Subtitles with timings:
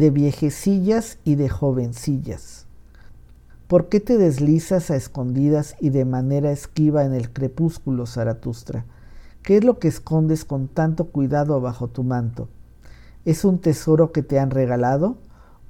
[0.00, 2.64] de viejecillas y de jovencillas.
[3.68, 8.86] ¿Por qué te deslizas a escondidas y de manera esquiva en el crepúsculo, Zaratustra?
[9.42, 12.48] ¿Qué es lo que escondes con tanto cuidado bajo tu manto?
[13.26, 15.18] ¿Es un tesoro que te han regalado?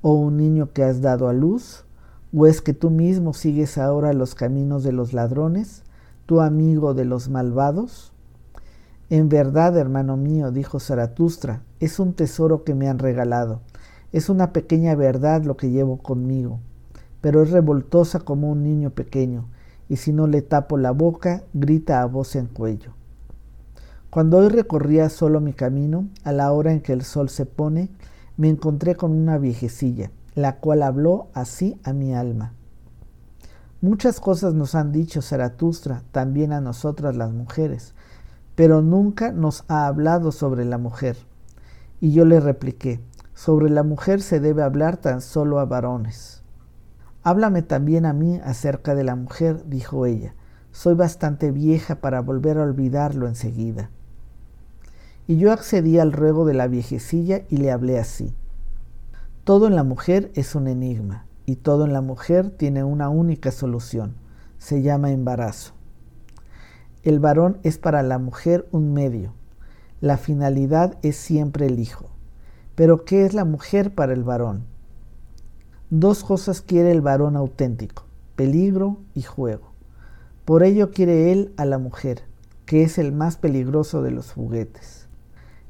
[0.00, 1.84] ¿O un niño que has dado a luz?
[2.32, 5.82] ¿O es que tú mismo sigues ahora los caminos de los ladrones,
[6.26, 8.12] tu amigo de los malvados?
[9.08, 13.60] En verdad, hermano mío, dijo Zaratustra, es un tesoro que me han regalado.
[14.12, 16.60] Es una pequeña verdad lo que llevo conmigo,
[17.20, 19.48] pero es revoltosa como un niño pequeño,
[19.88, 22.92] y si no le tapo la boca, grita a voz en cuello.
[24.10, 27.88] Cuando hoy recorría solo mi camino, a la hora en que el sol se pone,
[28.36, 32.54] me encontré con una viejecilla, la cual habló así a mi alma.
[33.80, 37.94] Muchas cosas nos han dicho Zaratustra, también a nosotras las mujeres,
[38.56, 41.16] pero nunca nos ha hablado sobre la mujer.
[42.00, 43.00] Y yo le repliqué,
[43.42, 46.42] sobre la mujer se debe hablar tan solo a varones.
[47.22, 50.34] Háblame también a mí acerca de la mujer, dijo ella.
[50.72, 53.88] Soy bastante vieja para volver a olvidarlo enseguida.
[55.26, 58.34] Y yo accedí al ruego de la viejecilla y le hablé así.
[59.44, 63.52] Todo en la mujer es un enigma y todo en la mujer tiene una única
[63.52, 64.16] solución.
[64.58, 65.72] Se llama embarazo.
[67.04, 69.32] El varón es para la mujer un medio.
[70.02, 72.10] La finalidad es siempre el hijo.
[72.80, 74.64] Pero ¿qué es la mujer para el varón?
[75.90, 78.04] Dos cosas quiere el varón auténtico,
[78.36, 79.72] peligro y juego.
[80.46, 82.22] Por ello quiere él a la mujer,
[82.64, 85.08] que es el más peligroso de los juguetes.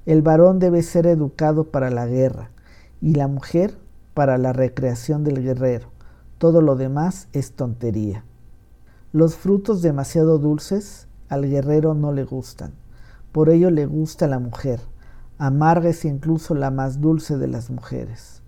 [0.07, 2.53] El varón debe ser educado para la guerra
[3.01, 3.77] y la mujer
[4.15, 5.89] para la recreación del guerrero.
[6.39, 8.25] Todo lo demás es tontería.
[9.13, 12.71] Los frutos demasiado dulces al guerrero no le gustan.
[13.33, 14.79] Por ello le gusta la mujer.
[15.43, 18.43] Amarga es incluso la más dulce de las mujeres.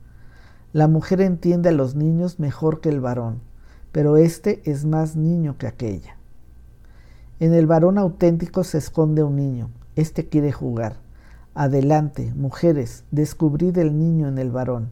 [0.75, 3.41] La mujer entiende a los niños mejor que el varón,
[3.93, 6.19] pero éste es más niño que aquella.
[7.41, 9.71] En el varón auténtico se esconde un niño.
[9.97, 10.97] Éste quiere jugar.
[11.55, 14.91] Adelante, mujeres, descubrid el niño en el varón.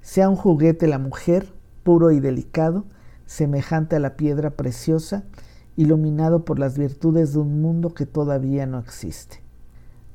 [0.00, 1.54] Sea un juguete la mujer,
[1.84, 2.86] puro y delicado,
[3.24, 5.22] semejante a la piedra preciosa,
[5.76, 9.43] iluminado por las virtudes de un mundo que todavía no existe.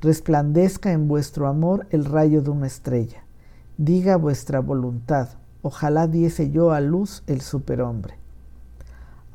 [0.02, 3.22] Resplandezca en vuestro amor el rayo de una estrella.
[3.76, 5.28] Diga vuestra voluntad,
[5.60, 8.14] ojalá diese yo a luz el superhombre.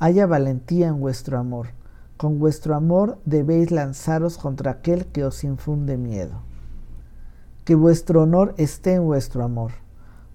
[0.00, 1.68] Haya valentía en vuestro amor,
[2.16, 6.40] con vuestro amor debéis lanzaros contra aquel que os infunde miedo.
[7.64, 9.70] Que vuestro honor esté en vuestro amor.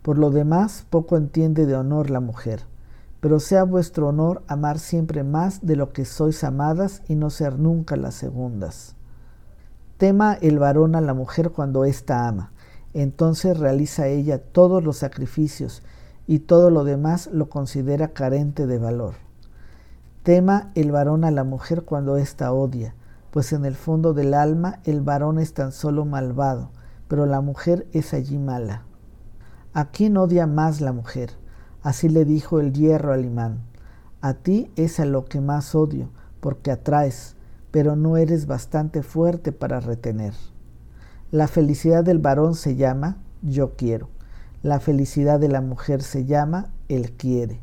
[0.01, 2.61] Por lo demás, poco entiende de honor la mujer,
[3.19, 7.59] pero sea vuestro honor amar siempre más de lo que sois amadas y no ser
[7.59, 8.95] nunca las segundas.
[10.01, 12.53] Tema el varón a la mujer cuando ésta ama,
[12.95, 15.83] entonces realiza ella todos los sacrificios
[16.25, 19.13] y todo lo demás lo considera carente de valor.
[20.23, 22.95] Tema el varón a la mujer cuando ésta odia,
[23.29, 26.71] pues en el fondo del alma el varón es tan solo malvado,
[27.07, 28.85] pero la mujer es allí mala.
[29.71, 31.29] ¿A quién odia más la mujer?
[31.83, 33.61] Así le dijo el hierro al imán.
[34.19, 37.35] A ti es a lo que más odio, porque atraes,
[37.71, 40.33] pero no eres bastante fuerte para retener.
[41.31, 44.09] La felicidad del varón se llama yo quiero.
[44.63, 47.59] La felicidad de la mujer se llama él quiere.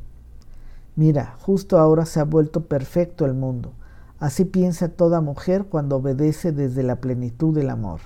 [0.97, 3.73] Mira, justo ahora se ha vuelto perfecto el mundo.
[4.19, 8.01] Así piensa toda mujer cuando obedece desde la plenitud del amor.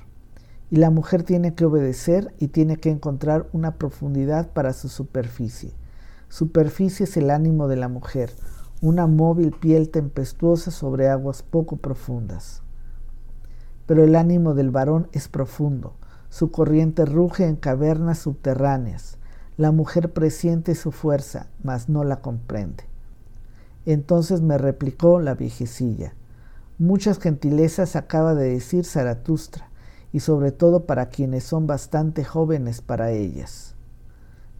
[0.70, 5.72] Y la mujer tiene que obedecer y tiene que encontrar una profundidad para su superficie.
[6.28, 8.30] Superficie es el ánimo de la mujer,
[8.82, 12.62] una móvil piel tempestuosa sobre aguas poco profundas.
[13.87, 15.94] Pero el ánimo del varón es profundo,
[16.31, 19.19] su corriente ruge en cavernas subterráneas,
[19.56, 22.82] la mujer presiente su fuerza, mas no la comprende.
[23.87, 26.14] Entonces me replicó la viejecilla.
[26.78, 29.70] Muchas gentilezas acaba de decir Zaratustra,
[30.12, 33.76] y sobre todo para quienes son bastante jóvenes para ellas.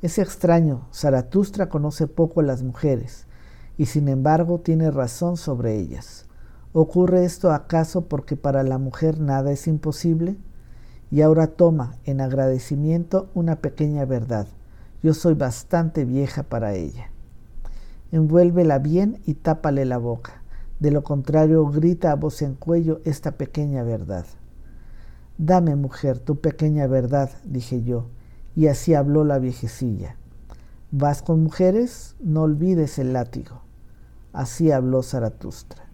[0.01, 3.27] Es extraño, Zaratustra conoce poco a las mujeres,
[3.79, 6.27] y sin embargo tiene razón sobre ellas.
[6.73, 10.39] ¿Ocurre esto acaso porque para la mujer nada es imposible?
[11.11, 14.47] Y ahora toma en agradecimiento una pequeña verdad.
[15.03, 17.11] Yo soy bastante vieja para ella.
[18.13, 20.43] Envuélvela bien y tápale la boca.
[20.81, 24.27] De lo contrario, grita a voz en cuello esta pequeña verdad.
[25.39, 28.09] Dame, mujer, tu pequeña verdad, dije yo,
[28.55, 30.17] y así habló la viejecilla.
[30.95, 32.17] ¿Vas con mujeres?
[32.21, 33.63] No olvides el látigo.
[34.35, 35.87] Así habló Zaratustra.